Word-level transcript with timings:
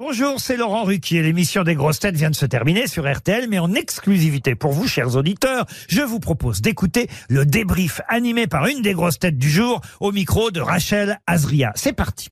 Bonjour, 0.00 0.38
c'est 0.38 0.56
Laurent 0.56 0.84
Ruquier. 0.84 1.22
L'émission 1.24 1.64
des 1.64 1.74
grosses 1.74 1.98
têtes 1.98 2.14
vient 2.14 2.30
de 2.30 2.36
se 2.36 2.46
terminer 2.46 2.86
sur 2.86 3.12
RTL, 3.12 3.48
mais 3.48 3.58
en 3.58 3.74
exclusivité 3.74 4.54
pour 4.54 4.70
vous, 4.70 4.86
chers 4.86 5.16
auditeurs, 5.16 5.66
je 5.88 6.02
vous 6.02 6.20
propose 6.20 6.60
d'écouter 6.60 7.08
le 7.28 7.44
débrief 7.44 8.00
animé 8.06 8.46
par 8.46 8.68
une 8.68 8.80
des 8.80 8.92
grosses 8.92 9.18
têtes 9.18 9.38
du 9.38 9.50
jour 9.50 9.80
au 9.98 10.12
micro 10.12 10.52
de 10.52 10.60
Rachel 10.60 11.18
Azria. 11.26 11.72
C'est 11.74 11.94
parti. 11.94 12.28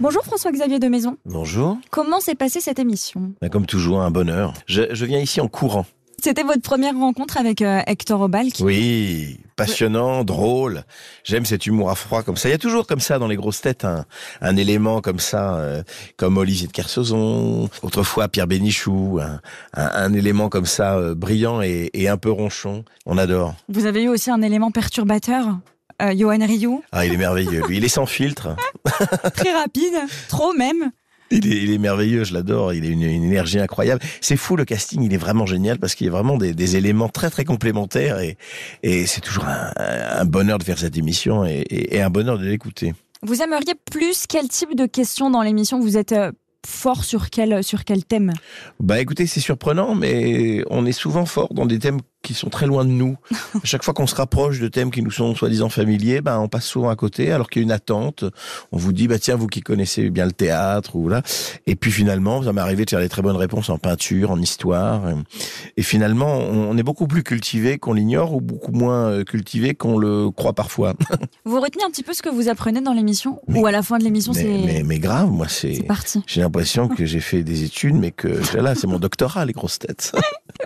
Bonjour 0.00 0.22
François-Xavier 0.22 0.78
de 0.80 0.88
Maison. 0.88 1.16
Bonjour. 1.24 1.78
Comment 1.90 2.20
s'est 2.20 2.34
passée 2.34 2.60
cette 2.60 2.78
émission? 2.78 3.32
Ben, 3.40 3.48
Comme 3.48 3.64
toujours, 3.64 4.02
un 4.02 4.10
bonheur. 4.10 4.52
Je, 4.66 4.82
je 4.90 5.06
viens 5.06 5.18
ici 5.18 5.40
en 5.40 5.48
courant. 5.48 5.86
C'était 6.22 6.42
votre 6.42 6.62
première 6.62 6.94
rencontre 6.96 7.36
avec 7.36 7.62
euh, 7.62 7.80
Hector 7.86 8.20
Obal 8.20 8.50
qui... 8.52 8.64
Oui, 8.64 9.38
passionnant, 9.54 10.24
drôle. 10.24 10.82
J'aime 11.22 11.44
cet 11.44 11.66
humour 11.66 11.90
à 11.90 11.94
froid 11.94 12.24
comme 12.24 12.36
ça. 12.36 12.48
Il 12.48 12.52
y 12.52 12.54
a 12.56 12.58
toujours 12.58 12.88
comme 12.88 12.98
ça 12.98 13.20
dans 13.20 13.28
les 13.28 13.36
grosses 13.36 13.60
têtes 13.60 13.84
un, 13.84 14.04
un 14.40 14.56
élément 14.56 15.00
comme 15.00 15.20
ça, 15.20 15.54
euh, 15.54 15.82
comme 16.16 16.36
Olivier 16.36 16.66
de 16.66 16.72
Kersauzon, 16.72 17.70
autrefois 17.82 18.26
Pierre 18.28 18.48
Bénichou, 18.48 19.20
un, 19.22 19.40
un, 19.74 19.90
un 19.94 20.12
élément 20.12 20.48
comme 20.48 20.66
ça 20.66 20.96
euh, 20.96 21.14
brillant 21.14 21.62
et, 21.62 21.90
et 21.94 22.08
un 22.08 22.16
peu 22.16 22.32
ronchon. 22.32 22.84
On 23.06 23.16
adore. 23.16 23.54
Vous 23.68 23.86
avez 23.86 24.02
eu 24.02 24.08
aussi 24.08 24.30
un 24.32 24.42
élément 24.42 24.72
perturbateur, 24.72 25.46
euh, 26.02 26.14
Johan 26.16 26.44
Rioux, 26.44 26.82
Ah, 26.90 27.06
il 27.06 27.12
est 27.12 27.16
merveilleux. 27.16 27.62
Lui, 27.68 27.76
il 27.76 27.84
est 27.84 27.88
sans 27.88 28.06
filtre. 28.06 28.56
très 29.36 29.52
rapide, 29.52 29.94
trop 30.28 30.52
même. 30.52 30.90
Il 31.30 31.46
est, 31.52 31.56
il 31.62 31.70
est 31.72 31.78
merveilleux, 31.78 32.24
je 32.24 32.32
l'adore. 32.32 32.72
Il 32.72 32.84
a 32.84 32.88
une, 32.88 33.02
une 33.02 33.24
énergie 33.24 33.58
incroyable. 33.58 34.00
C'est 34.20 34.36
fou 34.36 34.56
le 34.56 34.64
casting, 34.64 35.02
il 35.02 35.12
est 35.12 35.18
vraiment 35.18 35.46
génial 35.46 35.78
parce 35.78 35.94
qu'il 35.94 36.06
y 36.06 36.08
a 36.08 36.12
vraiment 36.12 36.36
des, 36.38 36.54
des 36.54 36.76
éléments 36.76 37.08
très 37.08 37.30
très 37.30 37.44
complémentaires 37.44 38.18
et, 38.20 38.36
et 38.82 39.06
c'est 39.06 39.20
toujours 39.20 39.44
un, 39.46 39.70
un 39.76 40.24
bonheur 40.24 40.58
de 40.58 40.64
faire 40.64 40.78
cette 40.78 40.96
émission 40.96 41.44
et, 41.44 41.58
et- 41.70 41.96
et 41.96 42.00
un 42.02 42.10
bonheur 42.10 42.38
de 42.38 42.44
l'écouter. 42.46 42.94
Vous 43.22 43.42
aimeriez 43.42 43.74
plus 43.90 44.26
quel 44.28 44.48
type 44.48 44.74
de 44.76 44.86
questions 44.86 45.28
dans 45.30 45.42
l'émission 45.42 45.80
Vous 45.80 45.96
êtes 45.96 46.12
euh, 46.12 46.30
fort 46.66 47.02
sur 47.04 47.30
quel, 47.30 47.64
sur 47.64 47.84
quel 47.84 48.04
thème? 48.04 48.32
Bah 48.80 49.00
écoutez, 49.00 49.26
c'est 49.26 49.40
surprenant, 49.40 49.94
mais 49.94 50.62
on 50.70 50.86
est 50.86 50.92
souvent 50.92 51.26
fort 51.26 51.52
dans 51.52 51.66
des 51.66 51.78
thèmes 51.78 51.98
qui 52.28 52.34
sont 52.34 52.50
très 52.50 52.66
loin 52.66 52.84
de 52.84 52.90
nous. 52.90 53.16
À 53.54 53.64
chaque 53.64 53.82
fois 53.82 53.94
qu'on 53.94 54.06
se 54.06 54.14
rapproche 54.14 54.60
de 54.60 54.68
thèmes 54.68 54.90
qui 54.90 55.02
nous 55.02 55.10
sont 55.10 55.34
soi-disant 55.34 55.68
familiers, 55.68 56.20
bah 56.20 56.38
on 56.40 56.48
passe 56.48 56.66
souvent 56.66 56.90
à 56.90 56.96
côté, 56.96 57.32
alors 57.32 57.48
qu'il 57.48 57.62
y 57.62 57.64
a 57.64 57.66
une 57.66 57.72
attente. 57.72 58.24
On 58.72 58.76
vous 58.76 58.92
dit, 58.92 59.08
bah 59.08 59.18
tiens, 59.18 59.36
vous 59.36 59.46
qui 59.46 59.60
connaissez 59.60 60.10
bien 60.10 60.26
le 60.26 60.32
théâtre 60.32 60.96
ou 60.96 61.08
là, 61.08 61.22
et 61.66 61.74
puis 61.74 61.90
finalement, 61.90 62.42
ça 62.42 62.52
m'est 62.52 62.60
arrivé 62.60 62.84
de 62.84 62.90
faire 62.90 63.00
des 63.00 63.08
très 63.08 63.22
bonnes 63.22 63.36
réponses 63.36 63.70
en 63.70 63.78
peinture, 63.78 64.30
en 64.30 64.40
histoire, 64.40 65.02
et 65.76 65.82
finalement, 65.82 66.36
on 66.38 66.76
est 66.76 66.82
beaucoup 66.82 67.06
plus 67.06 67.22
cultivé 67.22 67.78
qu'on 67.78 67.94
l'ignore 67.94 68.34
ou 68.34 68.40
beaucoup 68.40 68.72
moins 68.72 69.10
euh, 69.10 69.24
cultivé 69.24 69.74
qu'on 69.74 69.98
le 69.98 70.30
croit 70.30 70.52
parfois. 70.52 70.94
Vous 71.44 71.60
retenez 71.60 71.84
un 71.84 71.90
petit 71.90 72.02
peu 72.02 72.12
ce 72.12 72.22
que 72.22 72.28
vous 72.28 72.48
apprenez 72.48 72.80
dans 72.80 72.92
l'émission 72.92 73.40
Ou 73.48 73.66
à 73.66 73.72
la 73.72 73.82
fin 73.82 73.98
de 73.98 74.04
l'émission, 74.04 74.32
c'est 74.32 74.44
mais, 74.44 74.82
mais 74.84 74.98
grave, 74.98 75.30
moi 75.30 75.46
c'est 75.48 75.68
c'est. 75.74 75.82
parti 75.82 76.22
J'ai 76.26 76.40
l'impression 76.40 76.88
que 76.88 77.04
j'ai 77.04 77.20
fait 77.20 77.42
des 77.42 77.64
études, 77.64 77.94
mais 77.94 78.10
que 78.10 78.28
là, 78.56 78.74
c'est 78.74 78.86
mon 78.86 78.98
doctorat, 78.98 79.44
les 79.44 79.52
grosses 79.52 79.78
têtes. 79.78 80.12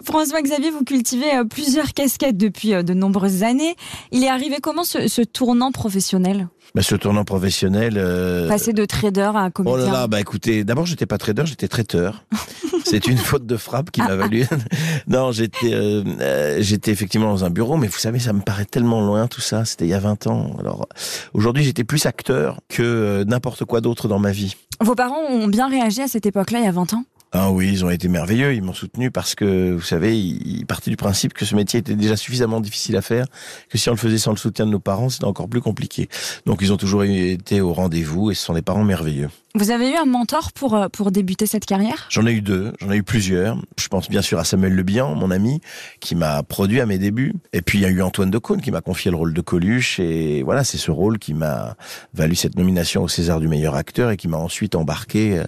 François-Xavier, 0.04 0.70
vous 0.70 0.84
cultivez 0.84 1.34
euh, 1.36 1.44
plusieurs 1.44 1.92
casquettes 1.92 2.36
depuis 2.36 2.74
euh, 2.74 2.82
de 2.82 2.94
nombreuses 2.94 3.42
années. 3.42 3.76
Il 4.10 4.22
est 4.24 4.28
arrivé 4.28 4.56
comment 4.62 4.84
ce, 4.84 5.08
ce 5.08 5.22
tournant 5.22 5.72
professionnel? 5.72 6.48
Bah, 6.74 6.82
ce 6.82 6.94
tournant 6.94 7.24
professionnel. 7.24 7.94
euh, 7.96 8.48
Passer 8.48 8.72
de 8.72 8.84
trader 8.84 9.30
à 9.34 9.46
Oh 9.48 9.50
comédien 9.52 9.86
là 9.86 9.92
là, 9.92 10.06
bah 10.06 10.20
écoutez, 10.20 10.64
d'abord 10.64 10.86
j'étais 10.86 11.04
pas 11.06 11.18
trader, 11.18 11.42
j'étais 11.44 11.68
traiteur. 11.68 12.24
C'est 12.84 13.06
une 13.06 13.18
faute 13.18 13.46
de 13.46 13.56
frappe 13.56 13.90
qui 13.90 14.00
m'a 14.00 14.16
valu. 14.16 14.46
non, 15.06 15.32
j'étais 15.32 15.72
euh, 15.74 16.02
euh, 16.20 16.58
j'étais 16.60 16.90
effectivement 16.90 17.28
dans 17.30 17.44
un 17.44 17.50
bureau, 17.50 17.76
mais 17.76 17.86
vous 17.88 17.98
savez, 17.98 18.18
ça 18.18 18.32
me 18.32 18.40
paraît 18.40 18.64
tellement 18.64 19.04
loin 19.04 19.28
tout 19.28 19.40
ça. 19.40 19.64
C'était 19.64 19.84
il 19.84 19.90
y 19.90 19.94
a 19.94 19.98
20 20.00 20.26
ans. 20.26 20.56
Alors 20.58 20.88
aujourd'hui, 21.34 21.62
j'étais 21.64 21.84
plus 21.84 22.06
acteur 22.06 22.58
que 22.68 23.22
n'importe 23.26 23.64
quoi 23.64 23.80
d'autre 23.80 24.08
dans 24.08 24.18
ma 24.18 24.32
vie. 24.32 24.56
Vos 24.80 24.94
parents 24.94 25.20
ont 25.28 25.46
bien 25.48 25.68
réagi 25.68 26.00
à 26.02 26.08
cette 26.08 26.26
époque-là, 26.26 26.58
il 26.60 26.64
y 26.64 26.68
a 26.68 26.72
20 26.72 26.94
ans? 26.94 27.04
Ah 27.34 27.50
oui, 27.50 27.70
ils 27.72 27.82
ont 27.82 27.88
été 27.88 28.08
merveilleux, 28.08 28.54
ils 28.54 28.62
m'ont 28.62 28.74
soutenu 28.74 29.10
parce 29.10 29.34
que, 29.34 29.72
vous 29.72 29.80
savez, 29.80 30.18
ils 30.18 30.66
partaient 30.66 30.90
du 30.90 30.98
principe 30.98 31.32
que 31.32 31.46
ce 31.46 31.54
métier 31.54 31.80
était 31.80 31.94
déjà 31.94 32.14
suffisamment 32.14 32.60
difficile 32.60 32.94
à 32.94 33.00
faire, 33.00 33.24
que 33.70 33.78
si 33.78 33.88
on 33.88 33.92
le 33.92 33.98
faisait 33.98 34.18
sans 34.18 34.32
le 34.32 34.36
soutien 34.36 34.66
de 34.66 34.70
nos 34.70 34.80
parents, 34.80 35.08
c'était 35.08 35.24
encore 35.24 35.48
plus 35.48 35.62
compliqué. 35.62 36.10
Donc 36.44 36.58
ils 36.60 36.74
ont 36.74 36.76
toujours 36.76 37.04
été 37.04 37.62
au 37.62 37.72
rendez-vous 37.72 38.30
et 38.30 38.34
ce 38.34 38.44
sont 38.44 38.52
des 38.52 38.60
parents 38.60 38.84
merveilleux. 38.84 39.30
Vous 39.54 39.70
avez 39.70 39.90
eu 39.90 39.96
un 39.96 40.06
mentor 40.06 40.52
pour, 40.52 40.74
euh, 40.74 40.88
pour 40.88 41.12
débuter 41.12 41.44
cette 41.44 41.66
carrière? 41.66 42.06
J'en 42.08 42.26
ai 42.26 42.32
eu 42.32 42.40
deux, 42.40 42.72
j'en 42.80 42.90
ai 42.90 42.96
eu 42.96 43.02
plusieurs. 43.02 43.58
Je 43.78 43.86
pense 43.88 44.08
bien 44.08 44.22
sûr 44.22 44.38
à 44.38 44.44
Samuel 44.44 44.72
Le 44.72 44.82
Bihan, 44.82 45.14
mon 45.14 45.30
ami, 45.30 45.60
qui 46.00 46.14
m'a 46.14 46.42
produit 46.42 46.80
à 46.80 46.86
mes 46.86 46.96
débuts. 46.96 47.34
Et 47.52 47.60
puis 47.60 47.78
il 47.78 47.82
y 47.82 47.84
a 47.84 47.90
eu 47.90 48.00
Antoine 48.00 48.30
Decaune 48.30 48.62
qui 48.62 48.70
m'a 48.70 48.80
confié 48.80 49.10
le 49.10 49.18
rôle 49.18 49.34
de 49.34 49.40
Coluche. 49.42 50.00
Et 50.00 50.42
voilà, 50.42 50.64
c'est 50.64 50.78
ce 50.78 50.90
rôle 50.90 51.18
qui 51.18 51.34
m'a 51.34 51.76
valu 52.14 52.34
cette 52.34 52.56
nomination 52.56 53.02
au 53.02 53.08
César 53.08 53.40
du 53.40 53.48
meilleur 53.48 53.74
acteur 53.74 54.10
et 54.10 54.16
qui 54.16 54.26
m'a 54.26 54.38
ensuite 54.38 54.74
embarqué 54.74 55.38
euh, 55.38 55.44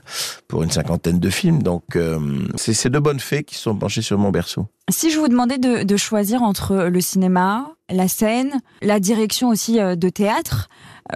pour 0.49 0.63
une 0.63 0.71
cinquantaine 0.71 1.19
de 1.19 1.31
films. 1.31 1.63
Donc 1.63 1.97
euh, 1.97 2.47
c'est 2.57 2.75
ces 2.75 2.91
deux 2.91 3.01
bonnes 3.01 3.21
fées 3.21 3.43
qui 3.43 3.55
sont 3.55 3.75
penchées 3.75 4.03
sur 4.03 4.19
mon 4.19 4.31
berceau. 4.31 4.67
Si 4.91 5.11
je 5.11 5.19
vous 5.19 5.29
demandais 5.29 5.57
de, 5.57 5.83
de 5.83 5.97
choisir 5.97 6.43
entre 6.43 6.75
le 6.75 7.01
cinéma, 7.01 7.73
la 7.89 8.09
scène, 8.09 8.61
la 8.83 9.01
direction 9.01 9.49
aussi 9.49 9.79
de 9.79 10.09
théâtre, 10.11 10.69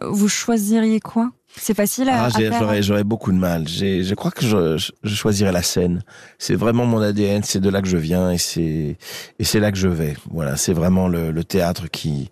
vous 0.03 0.29
choisiriez 0.29 1.01
quoi? 1.01 1.31
C'est 1.57 1.75
facile 1.75 2.09
à, 2.09 2.25
Ah, 2.25 2.27
à 2.27 2.31
faire 2.31 2.59
j'aurais, 2.61 2.83
j'aurais 2.83 3.05
beaucoup 3.05 3.33
de 3.33 3.37
mal. 3.39 3.67
J'ai, 3.67 4.05
je 4.05 4.15
crois 4.15 4.31
que 4.31 4.45
je, 4.45 4.77
je- 4.77 4.93
je 5.03 5.15
choisirais 5.15 5.51
la 5.53 5.63
scène. 5.63 6.03
C'est 6.39 6.55
vraiment 6.55 6.87
mon 6.87 7.01
ADN, 7.01 7.43
c'est 7.43 7.59
de 7.61 7.69
là 7.69 7.83
que 7.83 7.89
je 7.89 7.97
viens 7.97 8.31
et 8.31 8.39
c'est, 8.39 8.97
et 9.39 9.45
c'est 9.45 9.59
là 9.59 9.73
que 9.73 9.79
je 9.79 9.89
vais. 9.89 10.15
Voilà, 10.31 10.57
c'est 10.57 10.73
vraiment 10.73 11.09
le, 11.09 11.31
le 11.33 11.45
théâtre 11.45 11.89
qui, 11.91 12.31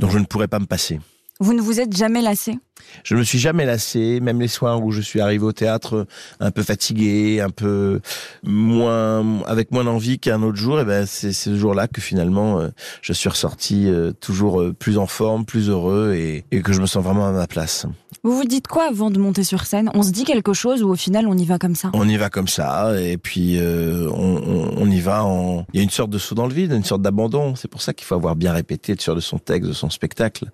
dont 0.00 0.10
je 0.10 0.18
ne 0.18 0.24
pourrais 0.24 0.48
pas 0.48 0.58
me 0.58 0.66
passer. 0.66 0.98
Vous 1.40 1.52
ne 1.52 1.60
vous 1.60 1.80
êtes 1.80 1.96
jamais 1.96 2.22
lassé? 2.22 2.58
Je 3.02 3.14
ne 3.14 3.20
me 3.20 3.24
suis 3.24 3.38
jamais 3.38 3.64
lassé, 3.64 4.20
même 4.20 4.40
les 4.40 4.48
soirs 4.48 4.82
où 4.82 4.90
je 4.92 5.00
suis 5.00 5.20
arrivé 5.20 5.44
au 5.44 5.52
théâtre 5.52 6.06
un 6.38 6.50
peu 6.50 6.62
fatigué, 6.62 7.40
un 7.40 7.50
peu 7.50 8.00
moins, 8.42 9.42
avec 9.46 9.70
moins 9.72 9.84
d'envie 9.84 10.18
qu'un 10.18 10.42
autre 10.42 10.56
jour. 10.58 10.80
Et 10.80 10.84
ben, 10.84 11.06
c'est 11.06 11.32
ce 11.32 11.56
jour-là 11.56 11.88
que 11.88 12.00
finalement, 12.00 12.60
euh, 12.60 12.68
je 13.02 13.12
suis 13.12 13.28
ressorti 13.28 13.88
euh, 13.88 14.12
toujours 14.12 14.60
euh, 14.60 14.72
plus 14.72 14.98
en 14.98 15.06
forme, 15.06 15.44
plus 15.44 15.68
heureux 15.70 16.14
et, 16.14 16.44
et 16.50 16.62
que 16.62 16.72
je 16.72 16.80
me 16.80 16.86
sens 16.86 17.02
vraiment 17.02 17.26
à 17.26 17.32
ma 17.32 17.46
place. 17.46 17.86
Vous 18.22 18.36
vous 18.36 18.44
dites 18.44 18.68
quoi 18.68 18.88
avant 18.88 19.10
de 19.10 19.18
monter 19.18 19.44
sur 19.44 19.66
scène? 19.66 19.90
On 19.94 20.02
se 20.02 20.10
dit 20.10 20.24
quelque 20.24 20.52
chose 20.52 20.82
ou 20.82 20.90
au 20.90 20.94
final 20.96 21.26
on 21.26 21.36
y 21.36 21.44
va 21.44 21.58
comme 21.58 21.74
ça? 21.74 21.90
On 21.94 22.08
y 22.08 22.16
va 22.16 22.30
comme 22.30 22.48
ça, 22.48 22.98
et 23.00 23.18
puis 23.18 23.58
euh, 23.58 24.08
on, 24.10 24.36
on- 24.36 24.74
on 24.76 24.90
y 24.90 25.00
va 25.00 25.24
en... 25.24 25.64
Il 25.72 25.78
y 25.78 25.80
a 25.80 25.82
une 25.82 25.90
sorte 25.90 26.10
de 26.10 26.18
saut 26.18 26.34
dans 26.34 26.46
le 26.46 26.54
vide, 26.54 26.72
une 26.72 26.84
sorte 26.84 27.02
d'abandon. 27.02 27.54
C'est 27.54 27.68
pour 27.68 27.82
ça 27.82 27.92
qu'il 27.92 28.06
faut 28.06 28.14
avoir 28.14 28.34
bien 28.36 28.52
répété, 28.52 28.92
être 28.92 29.00
sûr 29.00 29.14
de 29.14 29.20
son 29.20 29.38
texte, 29.38 29.68
de 29.68 29.74
son 29.74 29.90
spectacle. 29.90 30.46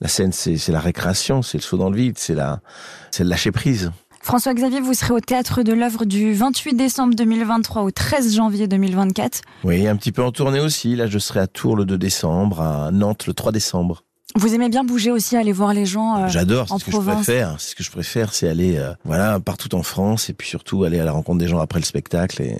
La 0.00 0.08
scène, 0.08 0.27
c'est 0.32 0.56
c'est 0.56 0.72
la 0.72 0.80
récréation, 0.80 1.42
c'est 1.42 1.58
le 1.58 1.62
saut 1.62 1.76
dans 1.76 1.90
le 1.90 1.96
vide, 1.96 2.18
c'est 2.18 2.34
le 2.34 3.24
lâcher 3.24 3.52
prise. 3.52 3.90
François-Xavier, 4.20 4.80
vous 4.80 4.94
serez 4.94 5.14
au 5.14 5.20
Théâtre 5.20 5.62
de 5.62 5.72
l'œuvre 5.72 6.04
du 6.04 6.34
28 6.34 6.74
décembre 6.74 7.14
2023 7.14 7.82
au 7.82 7.90
13 7.90 8.34
janvier 8.34 8.66
2024. 8.68 9.40
Oui, 9.64 9.86
un 9.86 9.96
petit 9.96 10.12
peu 10.12 10.22
en 10.22 10.32
tournée 10.32 10.60
aussi. 10.60 10.96
Là, 10.96 11.06
je 11.06 11.18
serai 11.18 11.40
à 11.40 11.46
Tours 11.46 11.76
le 11.76 11.84
2 11.84 11.96
décembre, 11.96 12.60
à 12.60 12.90
Nantes 12.90 13.26
le 13.26 13.32
3 13.32 13.52
décembre. 13.52 14.02
Vous 14.34 14.54
aimez 14.54 14.68
bien 14.68 14.84
bouger 14.84 15.10
aussi, 15.10 15.36
aller 15.36 15.52
voir 15.52 15.72
les 15.72 15.86
gens 15.86 16.24
euh, 16.24 16.28
J'adore, 16.28 16.68
c'est 16.68 16.78
ce 16.78 16.84
que 16.84 16.90
je 16.92 16.98
préfère. 16.98 17.54
C'est 17.58 17.70
ce 17.70 17.74
que 17.74 17.82
je 17.82 17.90
préfère, 17.90 18.34
c'est 18.34 18.48
aller, 18.48 18.76
euh, 18.76 18.92
voilà, 19.04 19.40
partout 19.40 19.74
en 19.74 19.82
France, 19.82 20.28
et 20.28 20.34
puis 20.34 20.46
surtout 20.46 20.84
aller 20.84 21.00
à 21.00 21.04
la 21.04 21.12
rencontre 21.12 21.38
des 21.38 21.48
gens 21.48 21.58
après 21.58 21.80
le 21.80 21.86
spectacle. 21.86 22.42
Et 22.42 22.58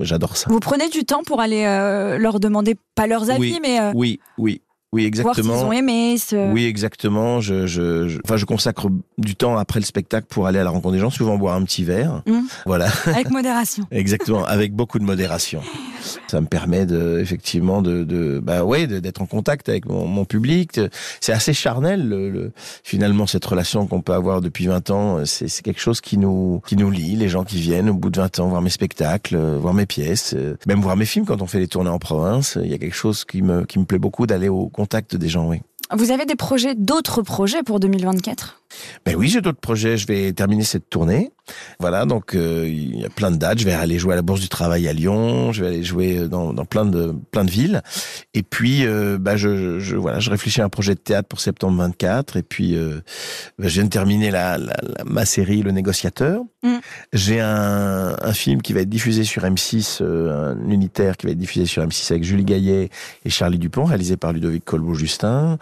j'adore 0.00 0.36
ça. 0.38 0.48
Vous 0.48 0.60
prenez 0.60 0.88
du 0.88 1.04
temps 1.04 1.22
pour 1.22 1.42
aller 1.42 1.64
euh, 1.66 2.16
leur 2.16 2.40
demander, 2.40 2.76
pas 2.94 3.06
leurs 3.06 3.28
avis, 3.28 3.40
Oui, 3.40 3.58
mais 3.62 3.78
euh, 3.78 3.92
Oui, 3.94 4.62
oui, 4.96 5.10
voir 5.20 5.34
exactement. 5.38 5.68
ont 5.68 5.72
aimé. 5.72 6.16
ce- 6.18 6.52
Oui, 6.52 6.64
exactement. 6.66 7.40
Je, 7.40 7.66
je, 7.66 8.08
je, 8.08 8.18
enfin, 8.24 8.36
je 8.36 8.44
consacre 8.44 8.88
du 9.18 9.36
temps 9.36 9.56
après 9.56 9.80
le 9.80 9.86
spectacle 9.86 10.26
pour 10.28 10.46
aller 10.46 10.58
à 10.58 10.64
la 10.64 10.70
rencontre 10.70 10.94
des 10.94 11.00
gens, 11.00 11.10
souvent 11.10 11.36
boire 11.36 11.54
un 11.54 11.62
petit 11.62 11.84
verre. 11.84 12.22
Mm. 12.26 12.40
Voilà, 12.66 12.88
Avec 13.06 13.30
modération. 13.30 13.84
exactement, 13.90 14.44
avec 14.44 14.72
beaucoup 14.74 14.98
de 14.98 15.04
modération. 15.04 15.60
Ça 16.28 16.40
me 16.40 16.46
permet 16.46 16.86
de, 16.86 17.18
effectivement, 17.20 17.82
de, 17.82 18.04
de 18.04 18.40
bah 18.42 18.64
ouais, 18.64 18.86
d'être 18.86 19.22
en 19.22 19.26
contact 19.26 19.68
avec 19.68 19.86
mon, 19.86 20.06
mon 20.06 20.24
public. 20.24 20.80
C'est 21.20 21.32
assez 21.32 21.52
charnel, 21.52 22.08
le, 22.08 22.30
le- 22.30 22.52
finalement, 22.84 23.26
cette 23.26 23.44
relation 23.44 23.86
qu'on 23.86 24.00
peut 24.02 24.12
avoir 24.14 24.40
depuis 24.40 24.66
20 24.66 24.90
ans. 24.90 25.24
C'est 25.24 25.48
c'est 25.48 25.62
quelque 25.62 25.80
chose 25.80 26.00
qui 26.00 26.18
nous, 26.18 26.60
qui 26.66 26.76
nous 26.76 26.90
lie. 26.90 27.16
Les 27.16 27.28
gens 27.28 27.44
qui 27.44 27.60
viennent 27.60 27.88
au 27.90 27.94
bout 27.94 28.10
de 28.10 28.20
20 28.20 28.40
ans 28.40 28.48
voir 28.48 28.62
mes 28.62 28.70
spectacles, 28.70 29.36
euh, 29.36 29.58
voir 29.58 29.74
mes 29.74 29.86
pièces, 29.86 30.34
euh, 30.36 30.56
même 30.66 30.80
voir 30.80 30.96
mes 30.96 31.06
films 31.06 31.24
quand 31.26 31.42
on 31.42 31.46
fait 31.46 31.58
les 31.60 31.68
tournées 31.68 31.90
en 31.90 31.98
province. 31.98 32.58
Il 32.62 32.70
y 32.70 32.74
a 32.74 32.78
quelque 32.78 32.94
chose 32.96 33.24
qui 33.24 33.42
me, 33.42 33.64
qui 33.64 33.78
me 33.78 33.84
plaît 33.84 33.98
beaucoup 33.98 34.26
d'aller 34.26 34.48
au 34.48 34.68
contact 34.68 35.16
des 35.16 35.28
gens, 35.28 35.48
oui. 35.48 35.60
Vous 35.96 36.10
avez 36.10 36.26
des 36.26 36.34
projets, 36.34 36.74
d'autres 36.74 37.22
projets 37.22 37.62
pour 37.62 37.78
2024 37.78 38.60
Ben 39.04 39.14
oui, 39.16 39.28
j'ai 39.28 39.40
d'autres 39.40 39.60
projets. 39.60 39.96
Je 39.96 40.06
vais 40.06 40.32
terminer 40.32 40.64
cette 40.64 40.90
tournée. 40.90 41.30
Voilà, 41.78 42.06
donc 42.06 42.34
euh, 42.34 42.66
il 42.68 42.98
y 42.98 43.04
a 43.04 43.08
plein 43.08 43.30
de 43.30 43.36
dates. 43.36 43.60
Je 43.60 43.64
vais 43.64 43.72
aller 43.72 43.98
jouer 44.00 44.14
à 44.14 44.16
la 44.16 44.22
Bourse 44.22 44.40
du 44.40 44.48
Travail 44.48 44.88
à 44.88 44.92
Lyon. 44.92 45.52
Je 45.52 45.62
vais 45.62 45.68
aller 45.68 45.84
jouer 45.84 46.26
dans, 46.28 46.52
dans 46.52 46.64
plein 46.64 46.84
de 46.84 47.14
plein 47.30 47.44
de 47.44 47.50
villes. 47.50 47.82
Et 48.34 48.42
puis, 48.42 48.84
euh, 48.84 49.16
bah, 49.18 49.36
je, 49.36 49.78
je 49.78 49.94
voilà, 49.96 50.18
je 50.18 50.28
réfléchis 50.30 50.60
à 50.60 50.64
un 50.64 50.68
projet 50.68 50.94
de 50.94 51.00
théâtre 51.00 51.28
pour 51.28 51.40
septembre 51.40 51.78
24. 51.78 52.36
Et 52.36 52.42
puis, 52.42 52.74
euh, 52.76 53.00
bah, 53.58 53.68
je 53.68 53.74
viens 53.74 53.84
de 53.84 53.90
terminer 53.90 54.30
la, 54.32 54.58
la- 54.58 54.76
la- 54.82 55.04
ma 55.04 55.24
série 55.24 55.62
Le 55.62 55.70
Négociateur. 55.70 56.40
Mm. 56.64 56.76
J'ai 57.12 57.40
un, 57.40 58.16
un 58.20 58.32
film 58.32 58.60
qui 58.60 58.72
va 58.72 58.80
être 58.80 58.88
diffusé 58.88 59.22
sur 59.22 59.44
M6, 59.44 59.98
euh, 60.00 60.54
un 60.56 60.68
unitaire 60.70 61.16
qui 61.16 61.26
va 61.26 61.32
être 61.32 61.38
diffusé 61.38 61.66
sur 61.66 61.84
M6 61.86 62.10
avec 62.12 62.24
Julie 62.24 62.44
Gaillet 62.44 62.90
et 63.24 63.30
Charlie 63.30 63.58
Dupont, 63.58 63.84
réalisé 63.84 64.16
par 64.16 64.32
Ludovic 64.32 64.64
Colbeau-Justin. 64.64 65.58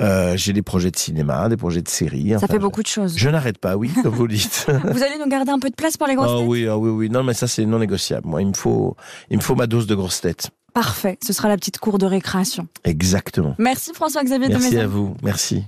Euh, 0.00 0.34
j'ai 0.36 0.54
des 0.54 0.62
projets 0.62 0.90
de 0.90 0.96
cinéma, 0.96 1.48
des 1.50 1.56
projets 1.58 1.82
de 1.82 1.88
séries. 1.88 2.32
Ça 2.40 2.45
Enfin, 2.46 2.54
fait 2.54 2.58
beaucoup 2.58 2.82
de 2.82 2.86
choses. 2.86 3.16
Je 3.16 3.28
n'arrête 3.28 3.58
pas, 3.58 3.76
oui, 3.76 3.90
comme 4.02 4.14
vous 4.14 4.26
le 4.26 4.34
dites. 4.34 4.66
Vous 4.84 5.02
allez 5.02 5.18
nous 5.18 5.28
garder 5.28 5.50
un 5.50 5.58
peu 5.58 5.70
de 5.70 5.74
place 5.74 5.96
pour 5.96 6.06
les 6.06 6.14
grosses 6.14 6.30
Ah 6.32 6.38
têtes 6.38 6.48
oui, 6.48 6.66
ah 6.66 6.76
oui, 6.78 6.90
oui. 6.90 7.10
Non, 7.10 7.22
mais 7.22 7.34
ça, 7.34 7.46
c'est 7.46 7.66
non 7.66 7.78
négociable. 7.78 8.26
Moi, 8.26 8.42
il 8.42 8.48
me 8.48 8.54
faut, 8.54 8.96
il 9.30 9.36
me 9.36 9.42
faut 9.42 9.54
ma 9.54 9.66
dose 9.66 9.86
de 9.86 9.94
grosses 9.94 10.20
têtes. 10.20 10.50
Parfait. 10.72 11.18
Ce 11.24 11.32
sera 11.32 11.48
la 11.48 11.56
petite 11.56 11.78
cour 11.78 11.98
de 11.98 12.06
récréation. 12.06 12.68
Exactement. 12.84 13.54
Merci 13.58 13.92
François-Xavier 13.94 14.48
de 14.48 14.52
Merci 14.54 14.78
à 14.78 14.86
vous. 14.86 15.16
Merci. 15.22 15.64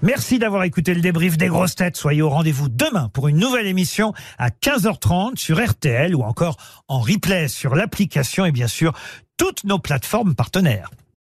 Merci 0.00 0.38
d'avoir 0.38 0.64
écouté 0.64 0.92
le 0.92 1.00
débrief 1.00 1.38
des 1.38 1.48
grosses 1.48 1.76
têtes. 1.76 1.96
Soyez 1.96 2.20
au 2.20 2.28
rendez-vous 2.28 2.68
demain 2.68 3.08
pour 3.14 3.28
une 3.28 3.38
nouvelle 3.38 3.66
émission 3.66 4.12
à 4.38 4.50
15h30 4.50 5.38
sur 5.38 5.62
RTL 5.64 6.14
ou 6.14 6.22
encore 6.22 6.56
en 6.88 7.00
replay 7.00 7.48
sur 7.48 7.74
l'application 7.74 8.44
et 8.44 8.52
bien 8.52 8.66
sûr 8.68 8.92
toutes 9.36 9.64
nos 9.64 9.78
plateformes 9.78 10.34
partenaires. 10.34 10.90